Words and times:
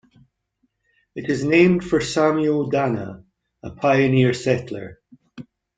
It 1.13 1.29
is 1.29 1.43
named 1.43 1.83
for 1.83 2.01
Samuel 2.01 2.71
Dana, 2.71 3.23
a 3.61 3.69
pioneer 3.69 4.33
settler. 4.33 4.99